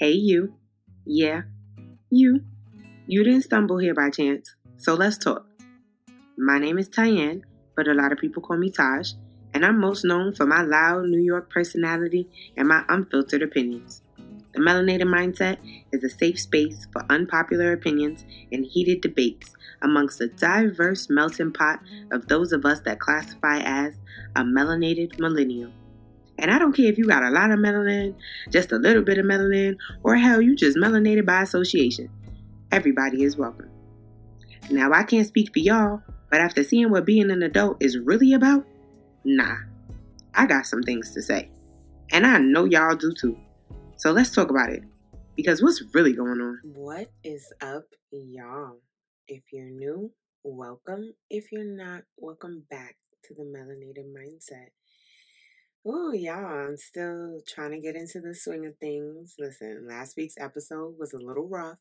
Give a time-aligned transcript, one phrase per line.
[0.00, 0.54] Hey, you.
[1.04, 1.42] Yeah,
[2.10, 2.40] you.
[3.06, 5.44] You didn't stumble here by chance, so let's talk.
[6.38, 7.42] My name is Tyanne,
[7.76, 9.12] but a lot of people call me Taj,
[9.52, 12.26] and I'm most known for my loud New York personality
[12.56, 14.00] and my unfiltered opinions.
[14.54, 15.58] The Melanated Mindset
[15.92, 21.80] is a safe space for unpopular opinions and heated debates amongst a diverse melting pot
[22.10, 24.00] of those of us that classify as
[24.34, 25.70] a melanated millennial.
[26.40, 28.14] And I don't care if you got a lot of melanin,
[28.48, 32.08] just a little bit of melanin, or hell, you just melanated by association.
[32.72, 33.68] Everybody is welcome.
[34.70, 38.32] Now, I can't speak for y'all, but after seeing what being an adult is really
[38.32, 38.64] about,
[39.22, 39.54] nah,
[40.34, 41.50] I got some things to say.
[42.10, 43.36] And I know y'all do too.
[43.96, 44.82] So let's talk about it.
[45.36, 46.60] Because what's really going on?
[46.64, 48.78] What is up, y'all?
[49.28, 50.10] If you're new,
[50.42, 51.12] welcome.
[51.28, 54.70] If you're not, welcome back to the Melanated Mindset.
[55.86, 59.36] Oh, y'all, I'm still trying to get into the swing of things.
[59.38, 61.78] Listen, last week's episode was a little rough,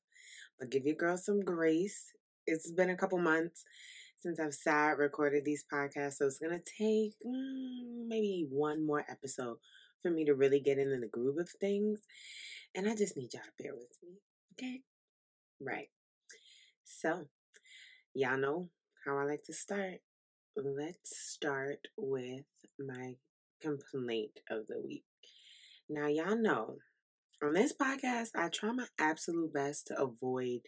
[0.57, 2.13] but give your girl some grace.
[2.48, 3.65] It's been a couple months
[4.20, 9.57] since I've sat recorded these podcasts, so it's gonna take mm, maybe one more episode
[10.02, 11.99] for me to really get into the groove of things.
[12.76, 14.15] And I just need y'all to bear with me,
[14.54, 14.79] okay?
[15.59, 15.90] Right.
[16.85, 17.27] So,
[18.13, 18.70] y'all know
[19.05, 19.99] how I like to start.
[20.55, 22.46] Let's start with
[22.79, 23.15] my
[23.62, 25.04] complaint of the week.
[25.90, 26.77] Now, y'all know
[27.43, 30.60] on this podcast, I try my absolute best to avoid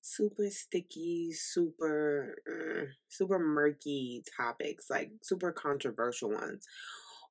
[0.00, 6.66] super sticky, super, uh, super murky topics, like super controversial ones,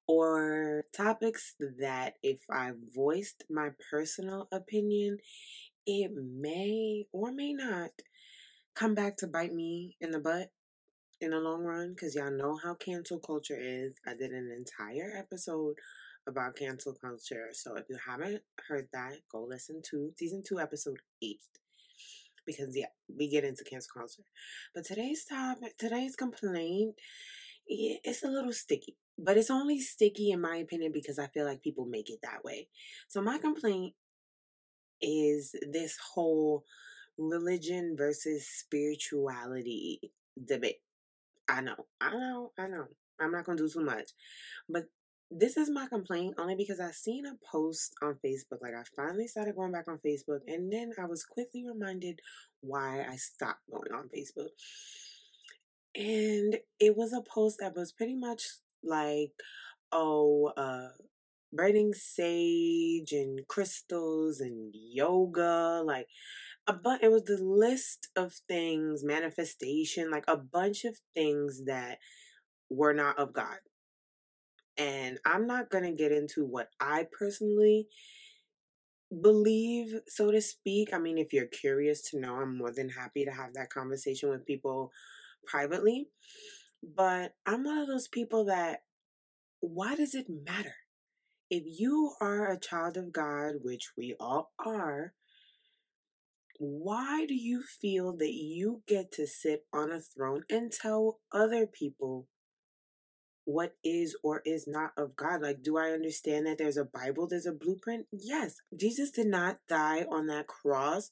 [0.08, 5.18] or topics that if I voiced my personal opinion,
[5.86, 7.92] it may or may not
[8.76, 10.50] come back to bite me in the butt
[11.20, 13.94] in the long run because y'all know how cancel culture is.
[14.06, 15.76] I did an entire episode
[16.28, 17.48] about cancel culture.
[17.54, 21.40] So if you haven't heard that, go listen to season two, episode eight.
[22.46, 24.24] Because yeah, we get into cancel culture.
[24.74, 26.96] But today's topic, today's complaint,
[27.68, 28.96] it's a little sticky.
[29.18, 32.44] But it's only sticky in my opinion because I feel like people make it that
[32.44, 32.68] way.
[33.08, 33.96] So my complaint
[35.02, 36.64] is this whole
[37.18, 40.00] religion versus spirituality
[40.48, 40.78] debate.
[41.50, 42.86] I know, I know, I know.
[43.20, 44.12] I'm not gonna do too much.
[44.70, 44.86] But
[45.30, 48.62] this is my complaint only because I seen a post on Facebook.
[48.62, 52.20] Like I finally started going back on Facebook and then I was quickly reminded
[52.62, 54.50] why I stopped going on Facebook.
[55.96, 58.44] And it was a post that was pretty much
[58.84, 59.32] like,
[59.92, 60.90] oh, uh,
[61.52, 66.08] burning sage and crystals and yoga, like
[66.68, 72.00] a but it was the list of things, manifestation, like a bunch of things that
[72.70, 73.60] were not of God.
[74.78, 77.88] And I'm not going to get into what I personally
[79.22, 80.94] believe, so to speak.
[80.94, 84.30] I mean, if you're curious to know, I'm more than happy to have that conversation
[84.30, 84.92] with people
[85.46, 86.10] privately.
[86.84, 88.82] But I'm one of those people that,
[89.62, 90.76] why does it matter?
[91.50, 95.14] If you are a child of God, which we all are,
[96.60, 101.68] why do you feel that you get to sit on a throne and tell other
[101.68, 102.28] people
[103.48, 105.42] what is or is not of God.
[105.42, 108.06] Like, do I understand that there's a Bible, there's a blueprint?
[108.12, 108.58] Yes.
[108.78, 111.10] Jesus did not die on that cross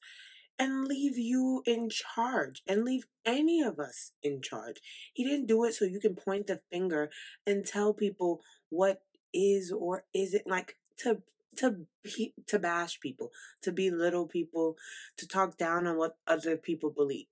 [0.60, 4.82] and leave you in charge and leave any of us in charge.
[5.14, 7.10] He didn't do it so you can point the finger
[7.48, 9.02] and tell people what
[9.34, 11.22] is or isn't like to
[11.58, 14.76] to be, to bash people, to belittle people,
[15.18, 17.28] to talk down on what other people believe.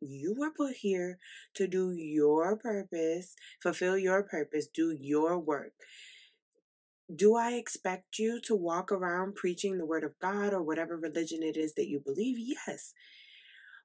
[0.00, 1.18] You were put here
[1.54, 5.72] to do your purpose, fulfill your purpose, do your work.
[7.14, 11.42] Do I expect you to walk around preaching the word of God or whatever religion
[11.42, 12.36] it is that you believe?
[12.38, 12.94] Yes.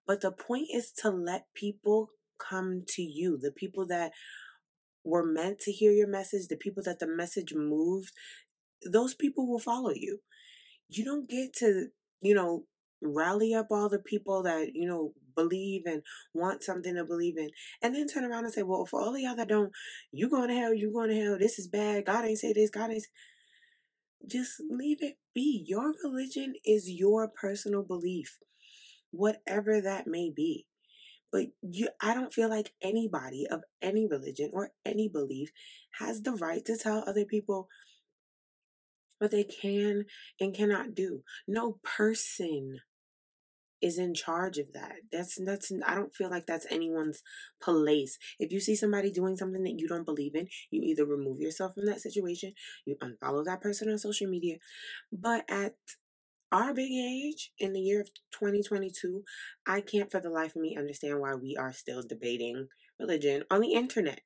[0.07, 4.11] But the point is to let people come to you, the people that
[5.03, 8.11] were meant to hear your message, the people that the message moved,
[8.84, 10.19] those people will follow you.
[10.88, 11.88] You don't get to,
[12.22, 12.66] you know,
[13.02, 16.02] rally up all the people that, you know, believe and
[16.34, 17.49] want something to believe in,
[17.81, 19.72] and then turn around and say, well, for all of y'all that don't,
[20.11, 22.70] you going to hell, you going to hell, this is bad, God ain't say this,
[22.70, 23.05] God ain't.
[24.28, 25.64] Just leave it be.
[25.66, 28.37] Your religion is your personal belief,
[29.11, 30.67] whatever that may be.
[31.31, 35.52] But you, I don't feel like anybody of any religion or any belief
[35.99, 37.70] has the right to tell other people
[39.19, 40.05] what they can
[40.39, 41.23] and cannot do.
[41.47, 42.79] No person
[43.81, 44.95] is in charge of that.
[45.11, 47.21] That's that's I don't feel like that's anyone's
[47.61, 48.17] place.
[48.39, 51.75] If you see somebody doing something that you don't believe in, you either remove yourself
[51.75, 52.53] from that situation,
[52.85, 54.57] you unfollow that person on social media.
[55.11, 55.75] But at
[56.51, 59.23] our big age in the year of 2022,
[59.67, 62.67] I can't for the life of me understand why we are still debating
[62.99, 64.21] religion on the internet.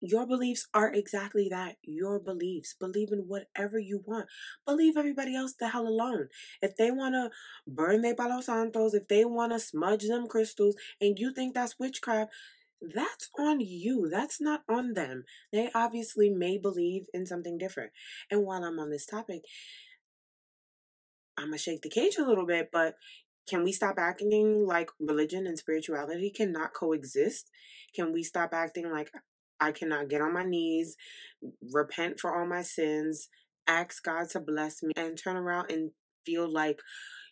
[0.00, 1.76] Your beliefs are exactly that.
[1.82, 2.74] Your beliefs.
[2.78, 4.26] Believe in whatever you want.
[4.66, 6.28] Believe everybody else the hell alone.
[6.62, 7.30] If they want to
[7.66, 11.78] burn their Palo Santos, if they want to smudge them crystals, and you think that's
[11.78, 12.32] witchcraft,
[12.80, 14.08] that's on you.
[14.10, 15.24] That's not on them.
[15.52, 17.90] They obviously may believe in something different.
[18.30, 19.42] And while I'm on this topic,
[21.36, 22.94] I'm to shake the cage a little bit, but
[23.48, 27.50] can we stop acting like religion and spirituality cannot coexist?
[27.94, 29.10] Can we stop acting like
[29.60, 30.96] I cannot get on my knees,
[31.72, 33.28] repent for all my sins,
[33.66, 35.90] ask God to bless me, and turn around and
[36.24, 36.80] feel like,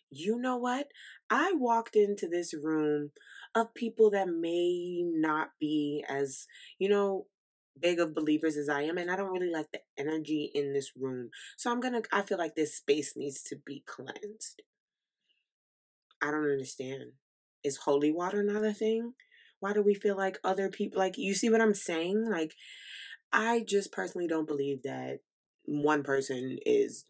[0.09, 0.87] you know what?
[1.29, 3.11] I walked into this room
[3.55, 6.47] of people that may not be as,
[6.79, 7.25] you know,
[7.79, 10.91] big of believers as I am, and I don't really like the energy in this
[10.97, 11.29] room.
[11.57, 14.61] So I'm gonna, I feel like this space needs to be cleansed.
[16.21, 17.11] I don't understand.
[17.63, 19.13] Is holy water not a thing?
[19.59, 22.29] Why do we feel like other people, like, you see what I'm saying?
[22.29, 22.53] Like,
[23.31, 25.19] I just personally don't believe that
[25.65, 27.05] one person is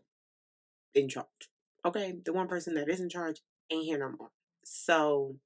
[0.95, 1.27] in charge.
[1.85, 3.41] Okay, the one person that is in charge
[3.71, 4.31] ain't here no more.
[4.63, 5.37] So,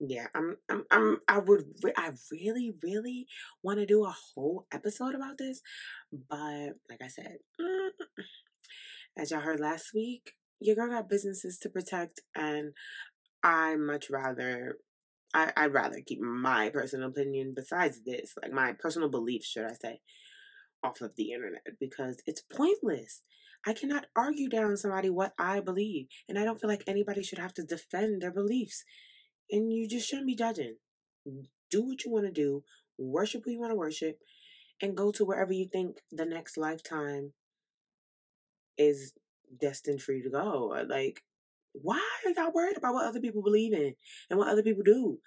[0.00, 1.64] yeah, I'm, I'm, I'm, I would,
[1.96, 3.26] I really, really
[3.62, 5.60] want to do a whole episode about this,
[6.10, 7.90] but like I said, mm,
[9.16, 12.72] as y'all heard last week, your girl got businesses to protect, and
[13.42, 14.76] I much rather
[15.32, 19.74] I, I'd rather keep my personal opinion besides this, like my personal beliefs, should I
[19.74, 20.00] say,
[20.82, 23.22] off of the internet because it's pointless.
[23.66, 27.38] I cannot argue down somebody what I believe, and I don't feel like anybody should
[27.38, 28.84] have to defend their beliefs.
[29.50, 30.76] And you just shouldn't be judging.
[31.70, 32.64] Do what you want to do,
[32.98, 34.18] worship who you want to worship,
[34.80, 37.34] and go to wherever you think the next lifetime
[38.78, 39.12] is
[39.60, 40.74] destined for you to go.
[40.74, 41.22] Uh, like,
[41.72, 43.94] why are y'all worried about what other people believe in
[44.28, 45.18] and what other people do?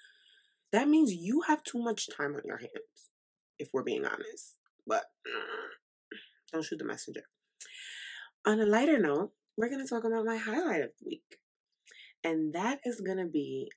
[0.71, 3.11] That means you have too much time on your hands,
[3.59, 4.57] if we're being honest.
[4.87, 6.17] But mm,
[6.51, 7.23] don't shoot the messenger.
[8.45, 11.37] On a lighter note, we're going to talk about my highlight of the week.
[12.23, 13.69] And that is going to be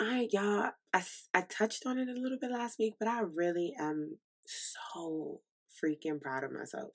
[0.00, 1.02] I y'all I,
[1.34, 5.40] I touched on it a little bit last week, but I really am so
[5.82, 6.90] freaking proud of myself.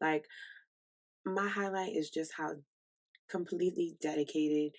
[0.00, 0.24] Like
[1.24, 2.52] my highlight is just how
[3.28, 4.72] completely dedicated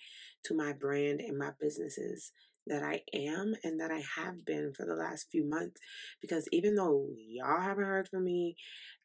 [0.44, 2.32] to my brand and my businesses
[2.66, 5.80] that I am and that I have been for the last few months
[6.20, 8.56] because even though y'all haven't heard from me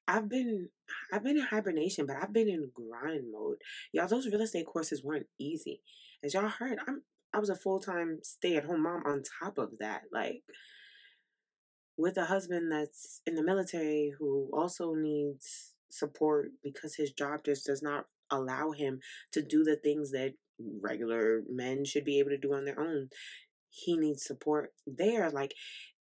[0.08, 0.70] I've been
[1.14, 3.58] I've been in hibernation but I've been in grind mode.
[3.94, 5.82] Y'all those real estate courses weren't easy.
[6.24, 7.04] As y'all heard I'm
[7.34, 10.44] I was a full-time stay-at-home mom on top of that like
[11.98, 17.66] with a husband that's in the military who also needs support because his job just
[17.66, 19.00] does not allow him
[19.32, 20.34] to do the things that
[20.82, 23.10] regular men should be able to do on their own.
[23.70, 25.30] He needs support there.
[25.30, 25.54] Like,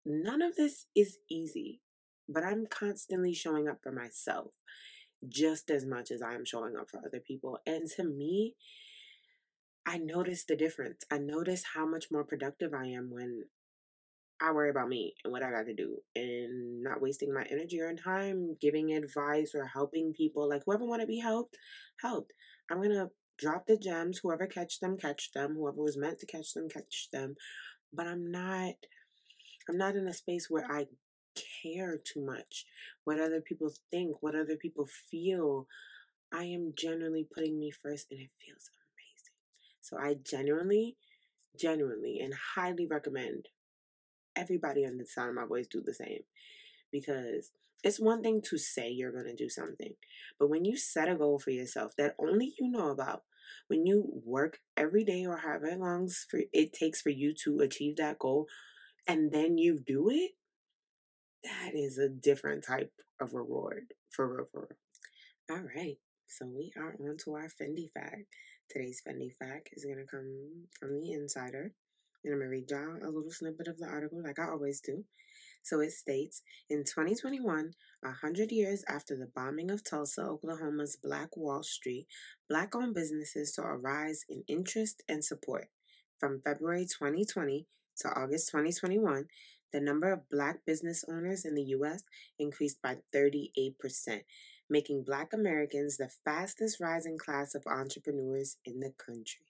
[0.06, 1.82] none of this is easy,
[2.30, 4.52] but I'm constantly showing up for myself
[5.28, 7.60] just as much as I am showing up for other people.
[7.66, 8.56] And to me,
[9.86, 11.04] I notice the difference.
[11.12, 13.46] I notice how much more productive I am when
[14.40, 17.80] I worry about me and what I got to do and not wasting my energy
[17.82, 20.48] or time giving advice or helping people.
[20.48, 21.58] Like whoever want to be helped,
[22.02, 22.34] helped.
[22.70, 24.20] I'm going to drop the gems.
[24.22, 25.56] Whoever catch them, catch them.
[25.56, 27.36] Whoever was meant to catch them, catch them.
[27.94, 28.76] But I'm not
[29.70, 30.86] I'm not in a space where I
[31.64, 32.66] care too much
[33.04, 35.68] what other people think, what other people feel.
[36.32, 39.36] I am generally putting me first and it feels amazing.
[39.82, 40.96] So I genuinely,
[41.58, 43.48] genuinely and highly recommend
[44.38, 46.22] everybody under the sound of my voice do the same.
[46.92, 47.52] Because
[47.84, 49.94] it's one thing to say you're going to do something,
[50.40, 53.24] but when you set a goal for yourself that only you know about,
[53.68, 57.98] when you work every day or however long for it takes for you to achieve
[57.98, 58.48] that goal,
[59.08, 60.32] and then you do it,
[61.44, 62.92] that is a different type
[63.22, 64.48] of reward for real.
[64.52, 64.78] For real.
[65.50, 68.26] All right, so we are on to our Fendi fact.
[68.70, 71.74] Today's Fendi fact is going to come from the Insider.
[72.28, 74.82] And I'm going to read y'all a little snippet of the article like I always
[74.82, 75.06] do.
[75.64, 77.72] So it states In 2021,
[78.04, 82.06] a 100 years after the bombing of Tulsa, Oklahoma's Black Wall Street,
[82.50, 85.70] black owned businesses saw a rise in interest and support.
[86.20, 87.66] From February 2020
[88.00, 89.28] to August 2021,
[89.72, 92.04] the number of black business owners in the U.S.
[92.38, 93.72] increased by 38%,
[94.70, 99.46] making black Americans the fastest rising class of entrepreneurs in the country.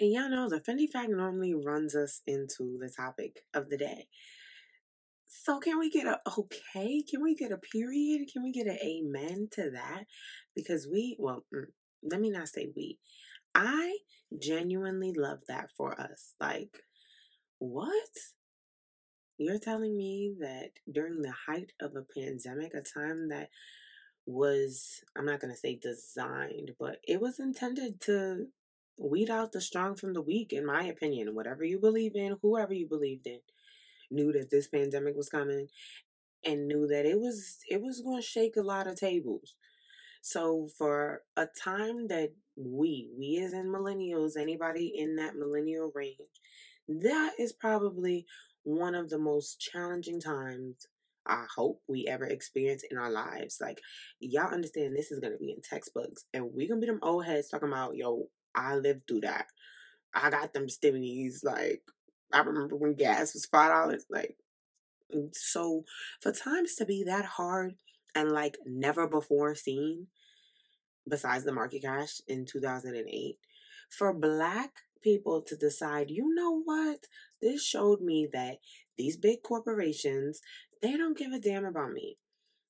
[0.00, 4.08] And y'all know the Fendi fact normally runs us into the topic of the day.
[5.26, 7.02] So can we get a okay?
[7.08, 8.28] Can we get a period?
[8.32, 10.04] Can we get an amen to that?
[10.54, 11.66] Because we, well, mm,
[12.02, 12.98] let me not say we.
[13.54, 13.98] I
[14.40, 16.34] genuinely love that for us.
[16.40, 16.82] Like,
[17.58, 17.92] what?
[19.38, 23.48] You're telling me that during the height of a pandemic, a time that
[24.26, 28.46] was, I'm not going to say designed, but it was intended to
[28.96, 31.34] weed out the strong from the weak, in my opinion.
[31.34, 33.40] Whatever you believe in, whoever you believed in,
[34.10, 35.68] knew that this pandemic was coming
[36.44, 39.54] and knew that it was it was going to shake a lot of tables.
[40.20, 46.16] So for a time that we, we as in millennials, anybody in that millennial range,
[46.88, 48.26] that is probably
[48.62, 50.86] one of the most challenging times
[51.26, 53.58] I hope we ever experience in our lives.
[53.60, 53.80] Like,
[54.20, 57.48] y'all understand this is gonna be in textbooks, and we gonna be them old heads
[57.48, 59.46] talking about, yo, I lived through that.
[60.14, 61.44] I got them stimmies.
[61.44, 61.82] Like,
[62.32, 64.06] I remember when gas was five dollars.
[64.10, 64.36] Like,
[65.14, 65.84] mm, so
[66.20, 67.74] for times to be that hard
[68.14, 70.08] and like never before seen,
[71.08, 73.38] besides the market crash in 2008,
[73.90, 74.70] for black
[75.02, 77.06] people to decide, you know what?
[77.42, 78.58] This showed me that
[78.96, 80.40] these big corporations,
[80.80, 82.18] they don't give a damn about me.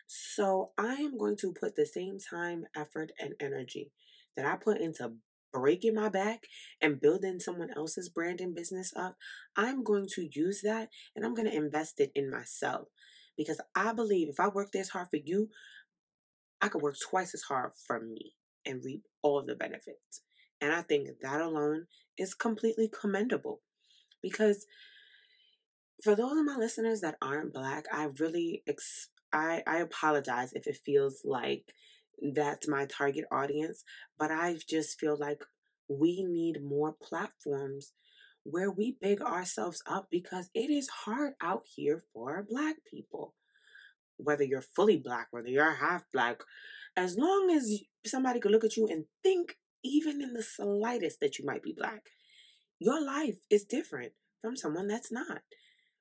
[0.06, 3.92] So I am going to put the same time, effort, and energy
[4.36, 5.14] that I put into
[5.54, 6.40] breaking my back
[6.82, 9.16] and building someone else's brand and business up.
[9.56, 12.88] I'm going to use that and I'm going to invest it in myself
[13.38, 15.48] because I believe if I work this hard for you,
[16.60, 18.32] I could work twice as hard for me
[18.66, 20.22] and reap all the benefits.
[20.60, 21.86] And I think that alone
[22.18, 23.60] is completely commendable
[24.22, 24.66] because
[26.02, 30.66] for those of my listeners that aren't black, I really ex- I I apologize if
[30.66, 31.74] it feels like
[32.20, 33.84] that's my target audience,
[34.18, 35.42] but I just feel like
[35.88, 37.92] we need more platforms
[38.44, 43.34] where we big ourselves up because it is hard out here for black people.
[44.16, 46.40] Whether you're fully black, whether you're half black,
[46.96, 51.38] as long as somebody could look at you and think even in the slightest that
[51.38, 52.02] you might be black,
[52.78, 55.42] your life is different from someone that's not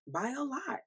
[0.07, 0.81] by a lot.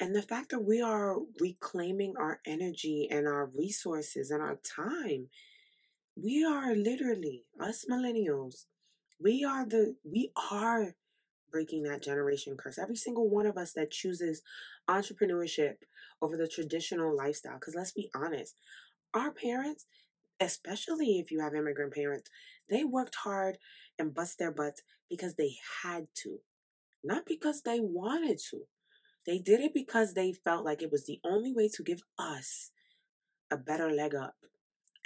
[0.00, 5.28] And the fact that we are reclaiming our energy and our resources and our time,
[6.16, 8.64] we are literally, us millennials,
[9.22, 10.94] we are the, we are
[11.52, 12.78] breaking that generation curse.
[12.78, 14.40] Every single one of us that chooses
[14.88, 15.74] entrepreneurship
[16.22, 17.54] over the traditional lifestyle.
[17.60, 18.54] Because let's be honest,
[19.12, 19.84] our parents,
[20.40, 22.30] especially if you have immigrant parents,
[22.70, 23.58] they worked hard
[23.98, 26.38] and bust their butts because they had to,
[27.04, 28.60] not because they wanted to.
[29.30, 32.72] They did it because they felt like it was the only way to give us
[33.48, 34.34] a better leg up.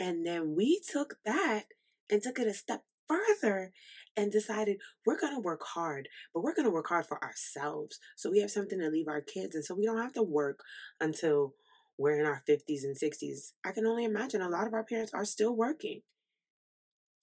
[0.01, 1.65] And then we took that
[2.11, 3.73] and took it a step further
[4.17, 7.99] and decided we're going to work hard, but we're going to work hard for ourselves.
[8.17, 9.55] So we have something to leave our kids.
[9.55, 10.61] And so we don't have to work
[11.03, 11.53] until
[11.99, 13.53] we're in our 50s and 60s.
[13.63, 16.01] I can only imagine a lot of our parents are still working.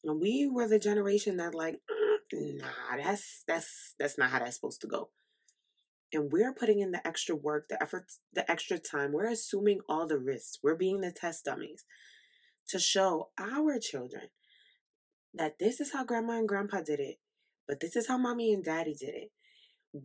[0.04, 1.80] And we were the generation that like,
[2.32, 5.10] mm, nah, that's that's that's not how that's supposed to go.
[6.14, 9.14] And we're putting in the extra work, the efforts, the extra time.
[9.14, 10.60] We're assuming all the risks.
[10.62, 11.86] We're being the test dummies
[12.68, 14.30] to show our children
[15.34, 17.18] that this is how grandma and grandpa did it,
[17.68, 19.32] but this is how mommy and daddy did it.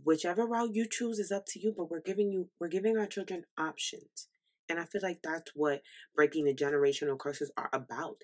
[0.04, 3.06] Whichever route you choose is up to you, but we're giving you we're giving our
[3.06, 4.28] children options.
[4.68, 5.82] And I feel like that's what
[6.14, 8.16] breaking the generational curses are about.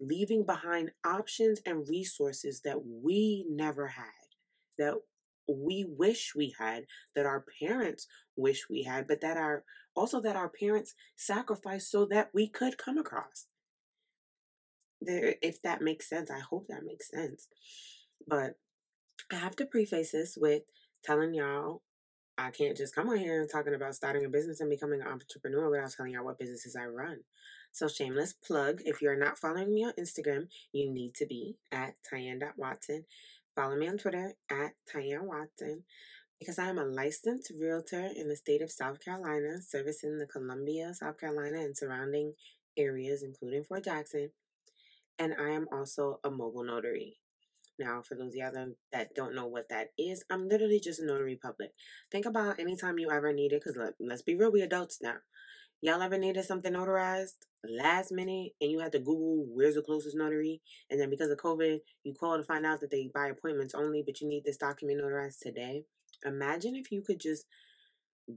[0.00, 4.06] Leaving behind options and resources that we never had,
[4.78, 4.94] that
[5.48, 6.84] we wish we had,
[7.14, 12.06] that our parents wish we had, but that our also that our parents sacrificed so
[12.06, 13.46] that we could come across.
[15.00, 17.48] There, if that makes sense, I hope that makes sense.
[18.26, 18.54] But
[19.32, 20.62] I have to preface this with
[21.04, 21.82] telling y'all
[22.36, 25.06] I can't just come on here and talking about starting a business and becoming an
[25.06, 27.18] entrepreneur without telling y'all what businesses I run.
[27.70, 28.80] So shameless plug.
[28.84, 33.04] If you're not following me on Instagram, you need to be at Tyanne.Watson.
[33.54, 35.84] Follow me on Twitter at Tyanne Watson
[36.40, 40.92] because I am a licensed realtor in the state of South Carolina, servicing the Columbia,
[40.92, 42.34] South Carolina, and surrounding
[42.76, 44.30] areas, including Fort Jackson.
[45.20, 47.18] And I am also a mobile notary.
[47.78, 51.06] Now, for those of y'all that don't know what that is, I'm literally just a
[51.06, 51.70] notary public.
[52.10, 55.16] Think about anytime you ever need it, because let, let's be real, we adults now.
[55.84, 60.16] Y'all ever needed something notarized last minute and you had to Google where's the closest
[60.16, 60.62] notary?
[60.88, 64.02] And then because of COVID, you call to find out that they buy appointments only,
[64.02, 65.84] but you need this document notarized today.
[66.24, 67.44] Imagine if you could just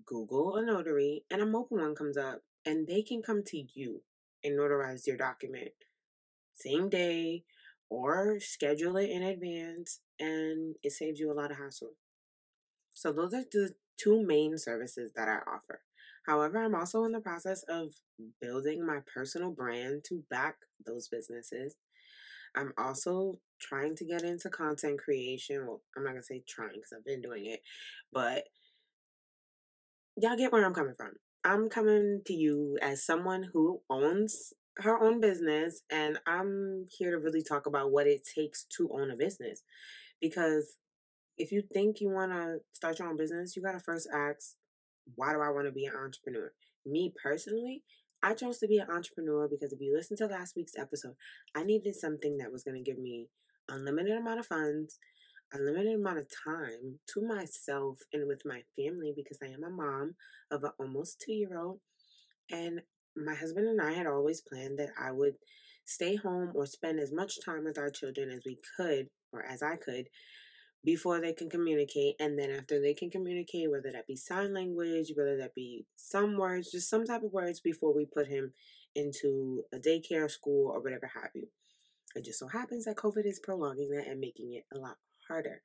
[0.05, 4.01] Google a notary and a mobile one comes up and they can come to you
[4.43, 5.71] and notarize your document
[6.53, 7.45] same day
[7.89, 11.93] or schedule it in advance and it saves you a lot of hassle.
[12.93, 15.79] So those are the two main services that I offer.
[16.27, 17.93] However, I'm also in the process of
[18.41, 21.75] building my personal brand to back those businesses.
[22.55, 25.65] I'm also trying to get into content creation.
[25.65, 27.61] Well, I'm not gonna say trying because I've been doing it,
[28.11, 28.43] but
[30.17, 31.13] y'all get where I'm coming from.
[31.43, 37.17] I'm coming to you as someone who owns her own business, and I'm here to
[37.19, 39.63] really talk about what it takes to own a business.
[40.19, 40.75] Because
[41.37, 44.55] if you think you want to start your own business, you got to first ask,
[45.15, 46.51] why do I want to be an entrepreneur?
[46.85, 47.83] Me personally,
[48.23, 51.15] I chose to be an entrepreneur because if you listen to last week's episode,
[51.55, 53.27] I needed something that was going to give me
[53.69, 54.97] unlimited amount of funds,
[55.53, 60.15] unlimited amount of time to myself and with my family because I am a mom
[60.51, 61.79] of an almost two year old.
[62.51, 62.81] And
[63.15, 65.35] my husband and I had always planned that I would
[65.85, 69.61] stay home or spend as much time with our children as we could or as
[69.61, 70.07] I could
[70.87, 72.15] before they can communicate.
[72.17, 76.37] And then after they can communicate, whether that be sign language, whether that be some
[76.37, 78.53] words, just some type of words before we put him
[78.95, 81.49] into a daycare school or whatever have you.
[82.15, 84.95] It just so happens that COVID is prolonging that and making it a lot
[85.27, 85.61] harder.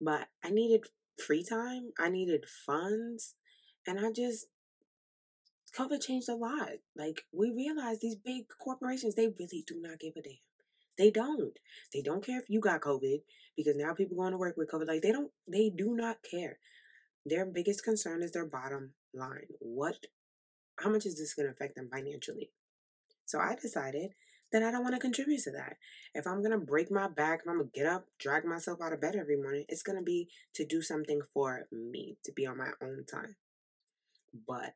[0.00, 0.84] But I needed
[1.26, 3.34] free time, I needed funds,
[3.88, 4.46] and I just
[5.76, 6.78] COVID changed a lot.
[6.94, 10.47] Like we realized these big corporations, they really do not give a damn.
[10.98, 11.56] They don't.
[11.94, 13.22] They don't care if you got COVID
[13.56, 14.88] because now people going to work with COVID.
[14.88, 15.30] Like they don't.
[15.46, 16.58] They do not care.
[17.24, 19.46] Their biggest concern is their bottom line.
[19.60, 20.06] What?
[20.78, 22.50] How much is this going to affect them financially?
[23.26, 24.12] So I decided
[24.52, 25.76] that I don't want to contribute to that.
[26.14, 28.80] If I'm going to break my back, if I'm going to get up, drag myself
[28.80, 32.32] out of bed every morning, it's going to be to do something for me, to
[32.32, 33.36] be on my own time.
[34.46, 34.74] But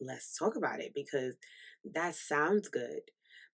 [0.00, 1.36] let's talk about it because
[1.94, 3.02] that sounds good.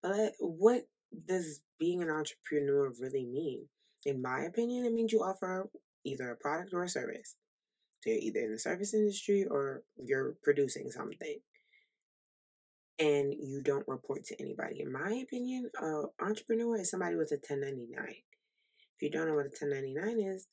[0.03, 0.87] But what
[1.27, 3.69] does being an entrepreneur really mean?
[4.05, 5.69] In my opinion, it means you offer
[6.05, 7.37] either a product or a service.
[8.01, 11.39] So you're either in the service industry or you're producing something.
[12.99, 14.83] And you don't report to anybody.
[14.83, 18.07] In my opinion, an entrepreneur is somebody with a 1099.
[18.09, 20.47] If you don't know what a 1099 is,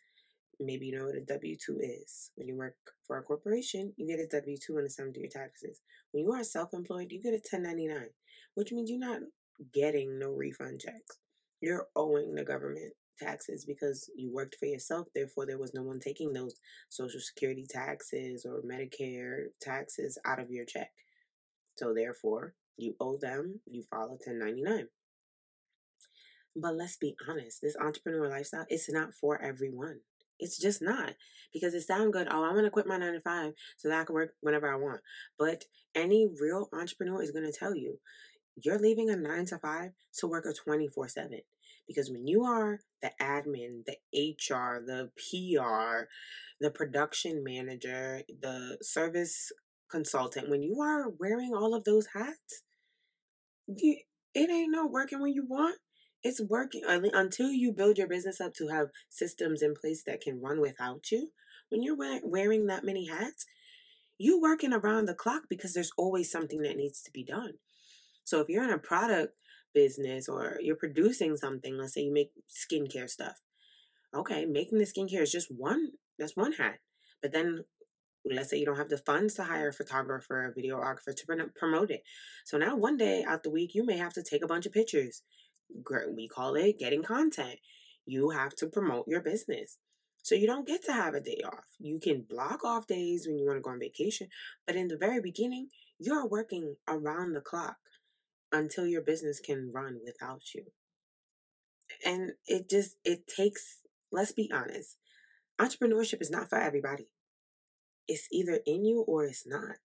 [0.60, 2.32] maybe you know what a W 2 is.
[2.36, 5.20] When you work for a corporation, you get a W 2 and a sum to
[5.20, 5.82] your taxes.
[6.12, 8.10] When you are self employed, you get a 1099,
[8.56, 9.20] which means you're not
[9.74, 11.20] getting no refund checks.
[11.62, 15.08] You're owing the government taxes because you worked for yourself.
[15.14, 16.56] Therefore, there was no one taking those
[16.90, 20.90] Social Security taxes or Medicare taxes out of your check.
[21.76, 24.88] So, therefore, you owe them, you a 1099.
[26.56, 30.00] But let's be honest, this entrepreneur lifestyle, it's not for everyone.
[30.40, 31.14] It's just not
[31.54, 32.28] because it sounds good.
[32.30, 34.72] Oh, I'm going to quit my nine to five so that I can work whenever
[34.72, 35.02] I want.
[35.38, 38.00] But any real entrepreneur is going to tell you
[38.56, 41.42] you're leaving a nine to five to work a 24 7.
[41.88, 46.08] Because when you are the admin, the HR, the PR,
[46.60, 49.52] the production manager, the service
[49.90, 52.64] consultant, when you are wearing all of those hats,
[53.68, 53.98] you,
[54.34, 55.78] it ain't no working when you want.
[56.24, 60.40] It's working until you build your business up to have systems in place that can
[60.40, 61.32] run without you.
[61.70, 63.46] When you're wearing that many hats,
[64.18, 67.54] you working around the clock because there's always something that needs to be done.
[68.24, 69.36] So if you're in a product
[69.74, 73.42] business or you're producing something, let's say you make skincare stuff.
[74.14, 76.80] Okay, making the skincare is just one that's one hat.
[77.22, 77.64] But then
[78.30, 81.50] let's say you don't have the funds to hire a photographer or a videographer to
[81.56, 82.04] promote it.
[82.46, 84.74] So now one day out the week you may have to take a bunch of
[84.74, 85.24] pictures.
[86.16, 87.60] We call it getting content.
[88.06, 89.78] You have to promote your business.
[90.24, 91.66] So you don't get to have a day off.
[91.80, 94.28] You can block off days when you want to go on vacation,
[94.68, 97.78] but in the very beginning, you're working around the clock
[98.52, 100.66] until your business can run without you.
[102.06, 104.98] And it just it takes let's be honest.
[105.60, 107.08] Entrepreneurship is not for everybody.
[108.08, 109.78] It's either in you or it's not.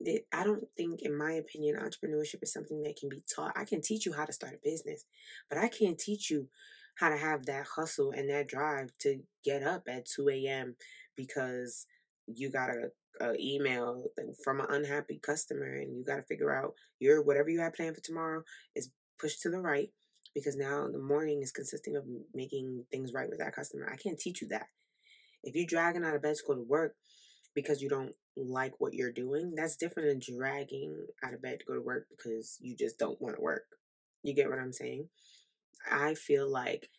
[0.00, 3.52] It, I don't think, in my opinion, entrepreneurship is something that can be taught.
[3.56, 5.04] I can teach you how to start a business,
[5.48, 6.48] but I can't teach you
[6.94, 10.76] how to have that hustle and that drive to get up at 2 a.m.
[11.16, 11.86] because
[12.26, 12.90] you got a
[13.38, 14.04] email
[14.42, 17.94] from an unhappy customer and you got to figure out your whatever you have planned
[17.94, 18.42] for tomorrow
[18.74, 19.90] is pushed to the right
[20.34, 22.04] because now the morning is consisting of
[22.34, 23.90] making things right with that customer.
[23.92, 24.66] I can't teach you that.
[25.42, 26.94] If you're dragging out of bed to go to work
[27.54, 31.66] because you don't like what you're doing, that's different than dragging out of bed to
[31.66, 33.64] go to work because you just don't want to work.
[34.22, 35.08] You get what I'm saying?
[35.90, 36.90] I feel like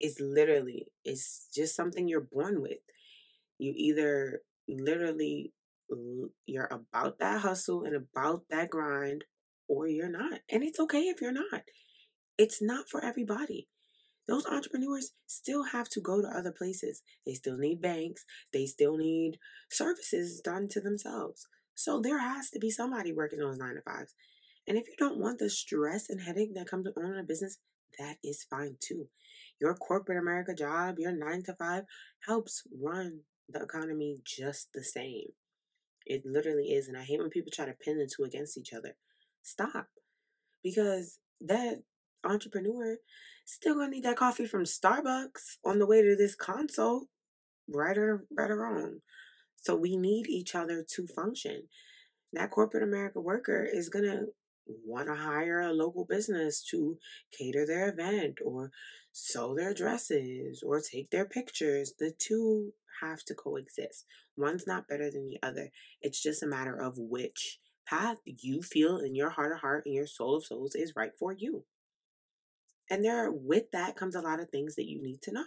[0.00, 2.78] it's literally it's just something you're born with.
[3.58, 5.52] You either literally
[6.46, 9.24] you're about that hustle and about that grind
[9.68, 10.40] or you're not.
[10.50, 11.62] And it's okay if you're not.
[12.36, 13.68] It's not for everybody.
[14.26, 17.02] Those entrepreneurs still have to go to other places.
[17.26, 18.24] They still need banks.
[18.52, 19.38] They still need
[19.70, 21.46] services done to themselves.
[21.74, 24.14] So there has to be somebody working those nine to fives.
[24.66, 27.58] And if you don't want the stress and headache that comes with owning a business,
[27.98, 29.08] that is fine too.
[29.60, 31.84] Your corporate America job, your nine to five,
[32.26, 35.32] helps run the economy just the same.
[36.08, 36.88] It literally is.
[36.88, 38.96] And I hate when people try to pin the two against each other.
[39.42, 39.88] Stop.
[40.64, 41.82] Because that
[42.24, 42.96] entrepreneur
[43.44, 47.06] still gonna need that coffee from Starbucks on the way to this console,
[47.68, 48.98] right or right or wrong.
[49.56, 51.68] So we need each other to function.
[52.32, 54.26] That corporate America worker is gonna
[54.84, 56.98] want to hire a local business to
[57.36, 58.70] cater their event or
[59.12, 61.94] sew their dresses or take their pictures.
[61.98, 64.04] The two have to coexist.
[64.36, 65.70] One's not better than the other.
[66.00, 69.94] It's just a matter of which path you feel in your heart of heart and
[69.94, 71.64] your soul of souls is right for you.
[72.90, 75.44] And there with that comes a lot of things that you need to know.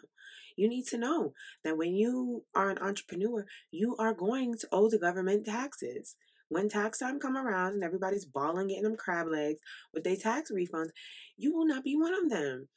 [0.56, 4.90] You need to know that when you are an entrepreneur, you are going to owe
[4.90, 6.16] the government taxes.
[6.52, 9.62] When tax time come around and everybody's bawling getting them crab legs
[9.94, 10.90] with their tax refunds,
[11.38, 12.68] you will not be one of them.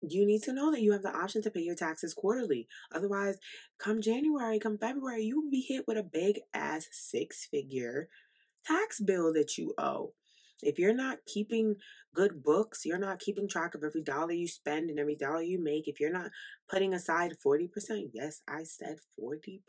[0.00, 2.68] You need to know that you have the option to pay your taxes quarterly.
[2.90, 3.36] Otherwise,
[3.78, 8.08] come January, come February, you will be hit with a big ass six figure
[8.66, 10.14] tax bill that you owe.
[10.62, 11.76] If you're not keeping
[12.14, 15.62] good books, you're not keeping track of every dollar you spend and every dollar you
[15.62, 16.30] make, if you're not
[16.66, 17.68] putting aside 40%,
[18.14, 19.60] yes, I said 40%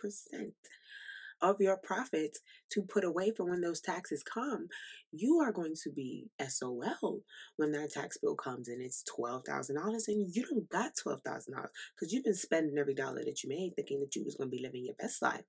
[1.43, 2.39] of your profits
[2.71, 4.69] to put away for when those taxes come,
[5.11, 7.21] you are going to be SOL
[7.57, 12.23] when that tax bill comes and it's $12,000 and you don't got $12,000 because you've
[12.23, 14.85] been spending every dollar that you made thinking that you was going to be living
[14.85, 15.43] your best life.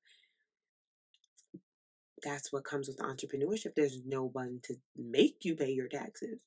[2.22, 3.74] That's what comes with entrepreneurship.
[3.76, 6.40] There's no one to make you pay your taxes.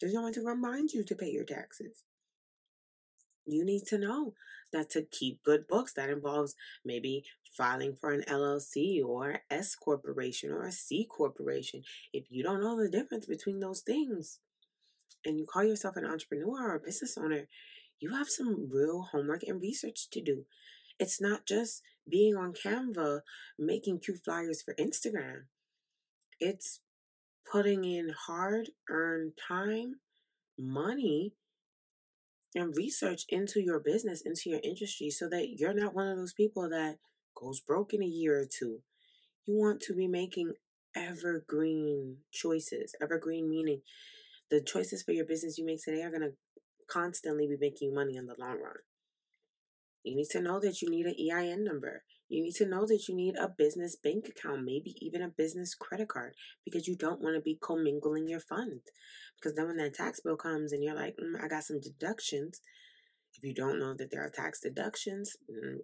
[0.00, 2.04] There's no one to remind you to pay your taxes
[3.52, 4.34] you need to know
[4.72, 7.24] that to keep good books that involves maybe
[7.56, 11.82] filing for an LLC or S corporation or a C corporation.
[12.12, 14.38] If you don't know the difference between those things
[15.24, 17.48] and you call yourself an entrepreneur or a business owner,
[18.00, 20.44] you have some real homework and research to do.
[21.00, 23.20] It's not just being on Canva
[23.58, 25.44] making cute flyers for Instagram.
[26.40, 26.80] It's
[27.50, 29.96] putting in hard earned time,
[30.58, 31.32] money
[32.54, 36.32] and research into your business, into your industry, so that you're not one of those
[36.32, 36.96] people that
[37.34, 38.80] goes broke in a year or two.
[39.46, 40.54] You want to be making
[40.94, 42.94] evergreen choices.
[43.00, 43.82] Evergreen meaning
[44.50, 46.32] the choices for your business you make today are going to
[46.88, 48.76] constantly be making money in the long run.
[50.02, 52.02] You need to know that you need an EIN number.
[52.28, 55.74] You need to know that you need a business bank account, maybe even a business
[55.74, 58.82] credit card, because you don't want to be commingling your funds.
[59.36, 62.60] Because then when that tax bill comes and you're like, mm, I got some deductions,
[63.34, 65.78] if you don't know that there are tax deductions, mm,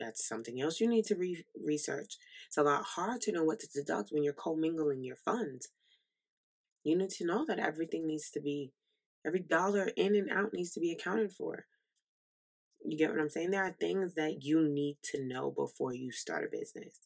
[0.00, 2.16] that's something else you need to re- research.
[2.46, 5.68] It's a lot hard to know what to deduct when you're commingling your funds.
[6.82, 8.72] You need to know that everything needs to be,
[9.26, 11.66] every dollar in and out needs to be accounted for.
[12.84, 13.50] You get what I'm saying?
[13.50, 17.00] There are things that you need to know before you start a business.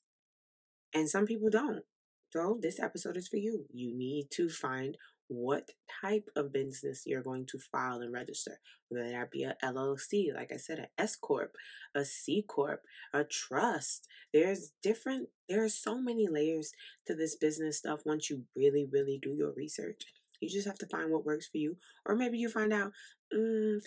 [0.94, 1.82] And some people don't.
[2.30, 3.66] So this episode is for you.
[3.72, 4.96] You need to find
[5.28, 5.70] what
[6.02, 8.58] type of business you're going to file and register.
[8.88, 11.56] Whether that be a LLC, like I said, a S corp,
[11.94, 14.06] a C corp, a trust.
[14.32, 15.28] There's different.
[15.48, 16.72] There are so many layers
[17.06, 18.00] to this business stuff.
[18.04, 20.04] Once you really, really do your research,
[20.40, 22.92] you just have to find what works for you, or maybe you find out,
[23.34, 23.78] mm,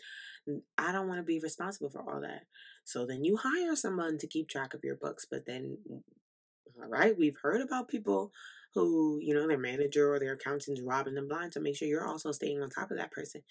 [0.78, 2.44] I don't want to be responsible for all that.
[2.84, 5.26] So then you hire someone to keep track of your books.
[5.30, 5.78] But then,
[6.82, 8.32] all right, we've heard about people
[8.74, 11.54] who, you know, their manager or their accountant's robbing them blind.
[11.54, 13.42] So make sure you're also staying on top of that person.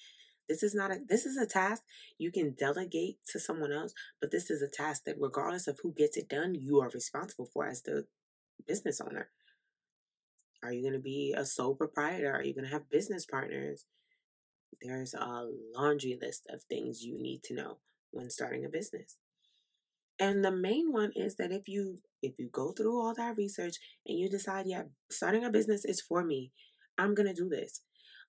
[0.49, 1.83] This is not a this is a task
[2.17, 5.93] you can delegate to someone else, but this is a task that regardless of who
[5.93, 8.07] gets it done, you are responsible for as the
[8.67, 9.29] business owner.
[10.63, 12.33] Are you going to be a sole proprietor?
[12.33, 13.85] Are you going to have business partners?
[14.83, 17.79] There's a laundry list of things you need to know
[18.11, 19.17] when starting a business.
[20.19, 23.77] And the main one is that if you if you go through all that research
[24.05, 26.51] and you decide, yeah, starting a business is for me,
[26.99, 27.83] I'm going to do this.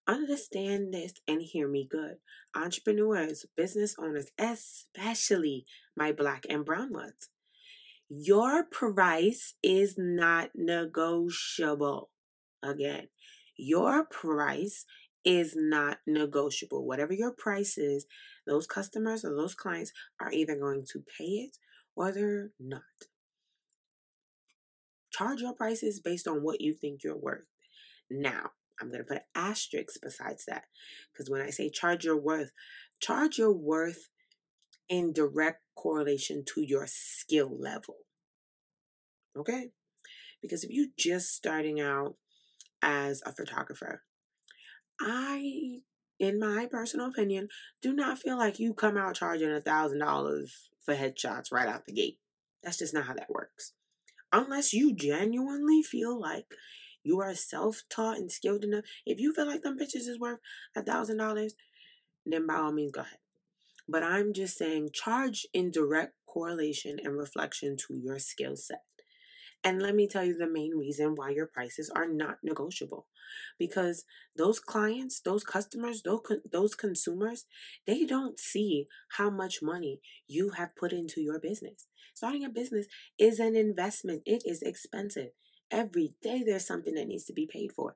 [0.07, 2.17] Understand this and hear me good.
[2.55, 5.65] Entrepreneurs, business owners, especially
[5.95, 7.29] my black and brown ones.
[8.07, 12.09] Your price is not negotiable.
[12.63, 13.07] Again,
[13.57, 14.85] your price
[15.25, 16.85] is not negotiable.
[16.85, 18.05] Whatever your price is,
[18.47, 21.57] those customers or those clients are either going to pay it
[21.95, 22.81] or they're not.
[25.11, 27.45] Charge your prices based on what you think you're worth.
[28.09, 30.63] Now, I'm going to put an asterisk besides that
[31.11, 32.51] because when I say charge your worth,
[33.01, 34.09] charge your worth
[34.87, 37.95] in direct correlation to your skill level.
[39.37, 39.71] Okay?
[40.41, 42.15] Because if you're just starting out
[42.81, 44.03] as a photographer,
[45.01, 45.81] I
[46.19, 47.47] in my personal opinion,
[47.81, 51.85] do not feel like you come out charging a thousand dollars for headshots right out
[51.85, 52.19] the gate.
[52.61, 53.73] That's just not how that works.
[54.33, 56.45] Unless you genuinely feel like
[57.03, 58.83] you are self-taught and skilled enough.
[59.05, 60.39] If you feel like them bitches is worth
[60.75, 61.55] a thousand dollars,
[62.25, 63.19] then by all means go ahead.
[63.87, 68.83] But I'm just saying charge in direct correlation and reflection to your skill set.
[69.63, 73.07] And let me tell you the main reason why your prices are not negotiable.
[73.57, 77.45] Because those clients, those customers, those, those consumers,
[77.85, 81.87] they don't see how much money you have put into your business.
[82.13, 85.29] Starting a business is an investment, it is expensive.
[85.71, 87.95] Every day there's something that needs to be paid for.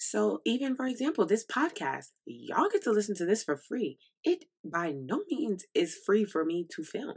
[0.00, 3.98] So, even for example, this podcast, y'all get to listen to this for free.
[4.22, 7.16] It by no means is free for me to film.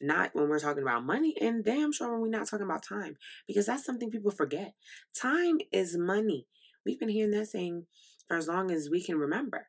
[0.00, 3.16] Not when we're talking about money, and damn sure when we're not talking about time,
[3.46, 4.74] because that's something people forget.
[5.14, 6.46] Time is money.
[6.86, 7.86] We've been hearing that saying
[8.26, 9.66] for as long as we can remember.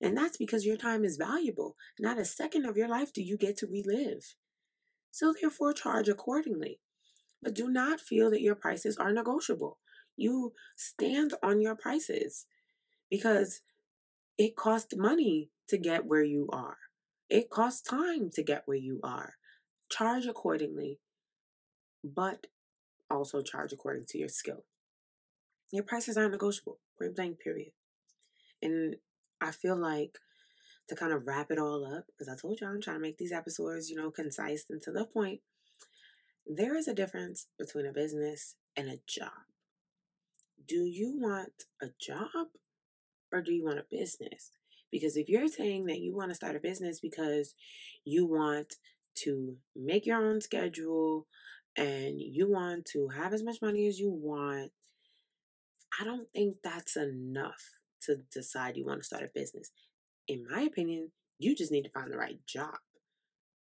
[0.00, 1.76] And that's because your time is valuable.
[1.98, 4.34] Not a second of your life do you get to relive.
[5.10, 6.80] So, therefore, charge accordingly.
[7.42, 9.78] But do not feel that your prices are negotiable.
[10.16, 12.46] You stand on your prices
[13.10, 13.62] because
[14.38, 16.76] it costs money to get where you are.
[17.28, 19.34] It costs time to get where you are
[19.92, 20.98] charge accordingly,
[22.02, 22.46] but
[23.10, 24.64] also charge according to your skill.
[25.70, 27.72] Your prices aren't negotiable, point blank, period.
[28.60, 28.96] And
[29.40, 30.18] I feel like
[30.88, 33.18] to kind of wrap it all up, because I told you I'm trying to make
[33.18, 35.40] these episodes, you know, concise and to the point.
[36.46, 39.46] There is a difference between a business and a job.
[40.66, 42.48] Do you want a job
[43.32, 44.50] or do you want a business?
[44.90, 47.54] Because if you're saying that you want to start a business because
[48.04, 48.74] you want
[49.16, 51.26] to make your own schedule
[51.76, 54.72] and you want to have as much money as you want,
[56.00, 59.70] I don't think that's enough to decide you want to start a business.
[60.28, 62.76] In my opinion, you just need to find the right job.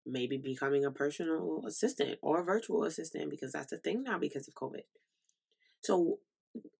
[0.04, 4.46] Maybe becoming a personal assistant or a virtual assistant because that's a thing now because
[4.46, 4.82] of COVID.
[5.82, 6.18] So,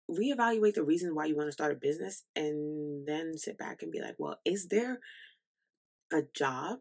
[0.09, 3.91] reevaluate the reasons why you want to start a business and then sit back and
[3.91, 4.99] be like, well, is there
[6.11, 6.79] a job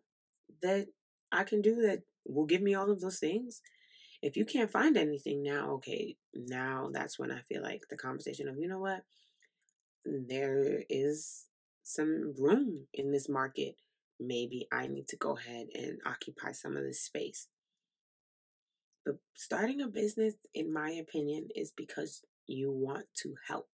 [0.63, 0.87] that
[1.33, 3.61] I can do that will give me all of those things.
[4.23, 8.49] If you can't find anything now, okay, now that's when I feel like the conversation
[8.49, 9.03] of, you know what,
[10.05, 11.45] there is
[11.83, 13.77] some room in this market.
[14.19, 17.49] Maybe I need to go ahead and occupy some of this space.
[19.05, 23.69] But starting a business, in my opinion, is because you want to help.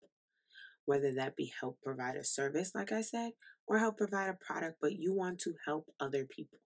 [0.86, 3.32] Whether that be help provide a service, like I said,
[3.66, 6.58] or help provide a product, but you want to help other people.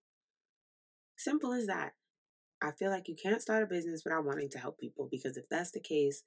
[1.17, 1.93] Simple as that.
[2.63, 5.45] I feel like you can't start a business without wanting to help people because if
[5.51, 6.23] that's the case,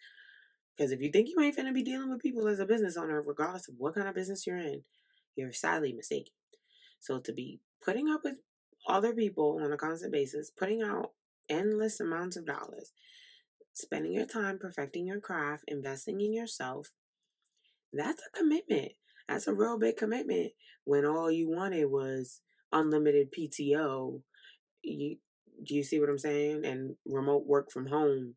[0.76, 3.22] because if you think you ain't finna be dealing with people as a business owner,
[3.22, 4.84] regardless of what kind of business you're in,
[5.36, 6.34] you're sadly mistaken.
[7.00, 8.38] So to be putting up with
[8.88, 11.12] other people on a constant basis, putting out
[11.50, 12.92] endless amounts of dollars,
[13.74, 16.90] spending your time perfecting your craft, investing in yourself,
[17.94, 18.92] that's a commitment.
[19.28, 20.52] That's a real big commitment
[20.84, 24.22] when all you wanted was unlimited PTO
[24.92, 25.18] you
[25.66, 26.66] do you see what I'm saying?
[26.66, 28.36] And remote work from home.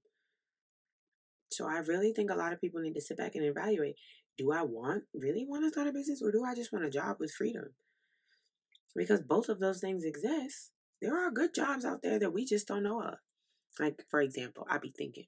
[1.53, 3.97] So I really think a lot of people need to sit back and evaluate.
[4.39, 6.91] Do I want really want to start a business or do I just want a
[6.91, 7.75] job with freedom?
[8.97, 10.71] Because both of those things exist.
[11.03, 13.15] There are good jobs out there that we just don't know of.
[13.79, 15.27] Like, for example, I'd be thinking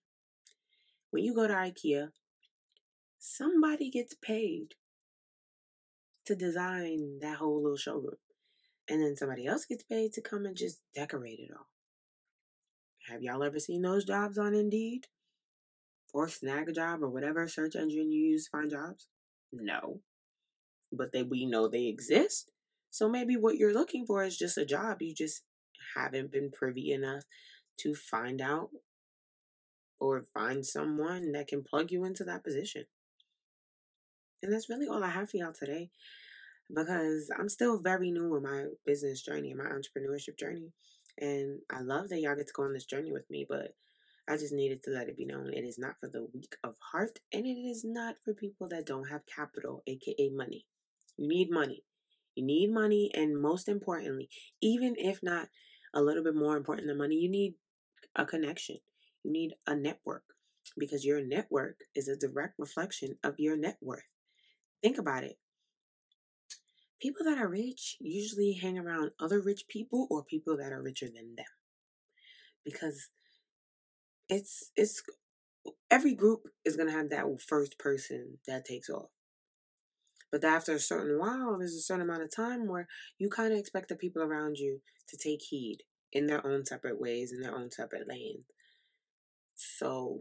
[1.10, 2.08] when you go to IKEA,
[3.18, 4.74] somebody gets paid
[6.26, 8.16] to design that whole little showroom
[8.88, 11.66] and then somebody else gets paid to come and just decorate it all.
[13.08, 15.06] Have y'all ever seen those jobs on Indeed?
[16.14, 19.08] Or Snagajob or whatever search engine you use to find jobs?
[19.52, 20.00] No.
[20.92, 22.50] But they we know they exist.
[22.90, 25.00] So maybe what you're looking for is just a job.
[25.00, 25.42] You just
[25.96, 27.22] haven't been privy enough
[27.78, 28.68] to find out
[29.98, 32.84] or find someone that can plug you into that position.
[34.42, 35.90] And that's really all I have for y'all today
[36.74, 40.72] because I'm still very new in my business journey and my entrepreneurship journey.
[41.18, 43.74] And I love that y'all get to go on this journey with me, but
[44.28, 46.76] I just needed to let it be known it is not for the weak of
[46.92, 50.66] heart and it is not for people that don't have capital, aka money.
[51.16, 51.84] You need money.
[52.34, 54.30] You need money, and most importantly,
[54.62, 55.48] even if not
[55.92, 57.56] a little bit more important than money, you need
[58.16, 58.78] a connection.
[59.22, 60.24] You need a network
[60.78, 64.08] because your network is a direct reflection of your net worth.
[64.82, 65.36] Think about it
[67.02, 71.08] people that are rich usually hang around other rich people or people that are richer
[71.08, 71.46] than them
[72.64, 73.10] because
[74.28, 75.02] it's it's
[75.90, 79.10] every group is going to have that first person that takes off
[80.32, 82.88] But after a certain while, there's a certain amount of time where
[83.18, 85.78] you kind of expect the people around you to take heed
[86.12, 88.46] in their own separate ways, in their own separate lanes.
[89.54, 90.20] So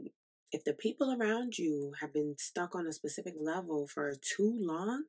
[0.51, 5.05] if the people around you have been stuck on a specific level for too long,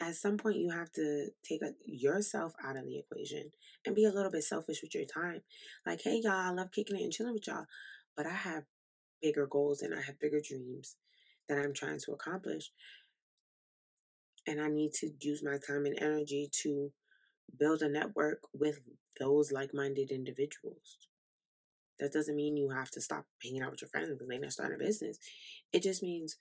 [0.00, 3.50] at some point you have to take a, yourself out of the equation
[3.84, 5.40] and be a little bit selfish with your time.
[5.86, 7.66] Like, hey, y'all, I love kicking it and chilling with y'all,
[8.16, 8.64] but I have
[9.22, 10.96] bigger goals and I have bigger dreams
[11.48, 12.70] that I'm trying to accomplish.
[14.46, 16.92] And I need to use my time and energy to
[17.58, 18.80] build a network with
[19.18, 21.08] those like minded individuals.
[21.98, 24.52] That doesn't mean you have to stop hanging out with your friends because they're not
[24.52, 25.18] starting a business.
[25.72, 26.36] It just means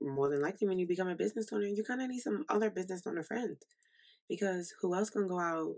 [0.00, 2.70] more than likely when you become a business owner, you kind of need some other
[2.70, 3.58] business owner friends
[4.28, 5.74] because who else can go out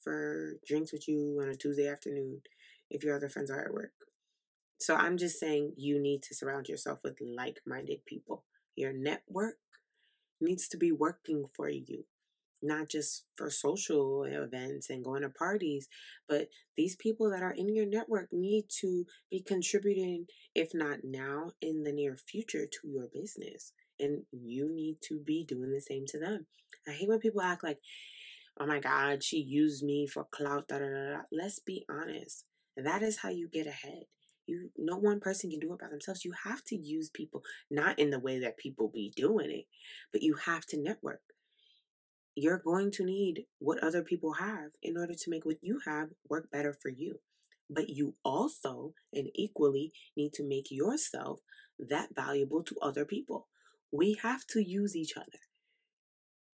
[0.00, 2.42] for drinks with you on a Tuesday afternoon
[2.90, 3.92] if your other friends are at work?
[4.78, 8.44] So I'm just saying you need to surround yourself with like minded people.
[8.74, 9.58] Your network
[10.40, 12.04] needs to be working for you
[12.62, 15.88] not just for social events and going to parties,
[16.28, 21.50] but these people that are in your network need to be contributing, if not now,
[21.60, 23.72] in the near future to your business.
[23.98, 26.46] And you need to be doing the same to them.
[26.88, 27.78] I hate when people act like,
[28.58, 30.68] oh my God, she used me for clout.
[30.68, 31.20] Da, da, da, da.
[31.30, 32.44] Let's be honest.
[32.76, 34.04] That is how you get ahead.
[34.46, 36.24] You no one person can do it by themselves.
[36.24, 39.66] You have to use people, not in the way that people be doing it,
[40.12, 41.20] but you have to network
[42.34, 46.08] you're going to need what other people have in order to make what you have
[46.28, 47.20] work better for you.
[47.68, 51.40] But you also and equally need to make yourself
[51.78, 53.48] that valuable to other people.
[53.90, 55.40] We have to use each other.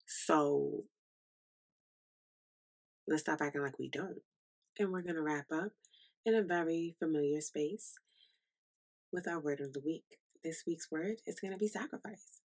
[0.07, 0.85] So
[3.09, 4.23] let's stop acting like we don't.
[4.79, 5.73] And we're going to wrap up
[6.25, 7.95] in a very familiar space
[9.13, 10.05] with our word of the week.
[10.45, 12.42] This week's word is going to be sacrifice.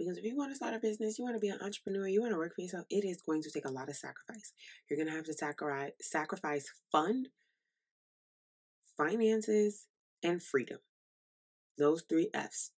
[0.00, 2.22] Because if you want to start a business, you want to be an entrepreneur, you
[2.22, 4.54] want to work for yourself, it is going to take a lot of sacrifice.
[4.88, 7.26] You're going to have to sacrifice, fun,
[8.96, 9.88] finances,
[10.22, 10.78] and freedom.
[11.76, 12.70] Those three F's.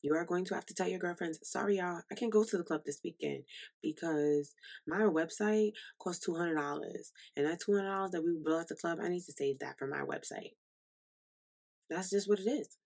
[0.00, 2.56] You are going to have to tell your girlfriends, sorry, y'all, I can't go to
[2.56, 3.44] the club this weekend
[3.82, 4.54] because
[4.86, 6.56] my website costs $200.
[7.36, 9.86] And that $200 that we blow at the club, I need to save that for
[9.86, 10.54] my website.
[11.90, 12.78] That's just what it is.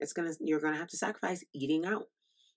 [0.00, 2.06] It's gonna you're gonna have to sacrifice eating out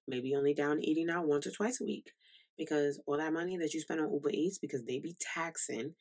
[0.07, 2.11] maybe only down eating out once or twice a week
[2.57, 5.93] because all that money that you spend on Uber Eats because they be taxing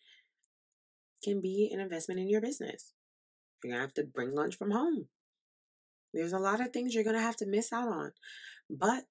[1.23, 2.92] can be an investment in your business.
[3.62, 5.07] You're gonna have to bring lunch from home.
[6.14, 8.12] There's a lot of things you're gonna have to miss out on.
[8.71, 9.05] But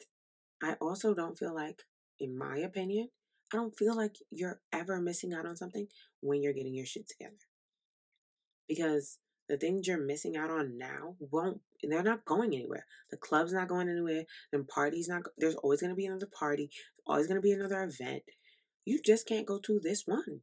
[0.62, 1.84] I also don't feel like,
[2.20, 3.10] in my opinion,
[3.54, 5.88] I don't feel like you're ever missing out on something
[6.22, 7.36] when you're getting your shit together.
[8.68, 12.86] Because the things you're missing out on now won't they're not going anywhere.
[13.12, 16.70] The club's not going anywhere the party's not there's always going to be another party
[17.06, 18.24] always going to be another event.
[18.86, 20.42] You just can't go to this one.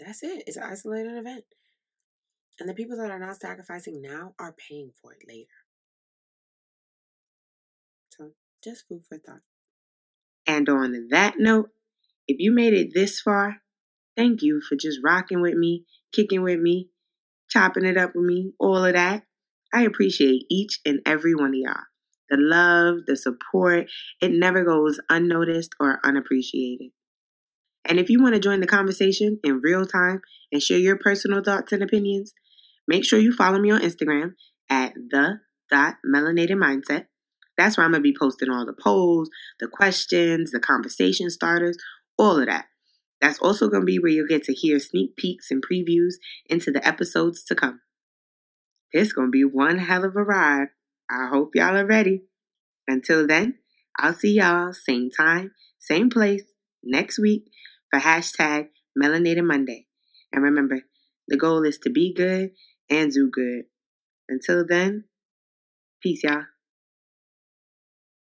[0.00, 1.44] That's it it's an isolated event.
[2.60, 5.48] And the people that are not sacrificing now are paying for it later.
[8.10, 8.30] So
[8.62, 9.40] just food for thought.
[10.46, 11.70] And on that note
[12.26, 13.62] if you made it this far
[14.16, 16.88] thank you for just rocking with me kicking with me
[17.54, 19.22] chopping it up with me, all of that.
[19.72, 21.84] I appreciate each and every one of y'all.
[22.30, 23.86] The love, the support,
[24.20, 26.90] it never goes unnoticed or unappreciated.
[27.86, 31.42] And if you want to join the conversation in real time and share your personal
[31.42, 32.32] thoughts and opinions,
[32.88, 34.32] make sure you follow me on Instagram
[34.70, 35.40] at the
[35.70, 37.06] dot melanated mindset.
[37.56, 39.28] That's where I'm gonna be posting all the polls,
[39.60, 41.76] the questions, the conversation starters,
[42.18, 42.66] all of that.
[43.24, 46.70] That's also going to be where you'll get to hear sneak peeks and previews into
[46.70, 47.80] the episodes to come.
[48.92, 50.68] It's going to be one hell of a ride.
[51.10, 52.24] I hope y'all are ready.
[52.86, 53.54] Until then,
[53.98, 56.42] I'll see y'all same time, same place
[56.82, 57.44] next week
[57.90, 58.68] for hashtag
[59.02, 59.86] Melanated Monday.
[60.30, 60.82] And remember,
[61.26, 62.50] the goal is to be good
[62.90, 63.62] and do good.
[64.28, 65.04] Until then,
[66.02, 66.44] peace, y'all.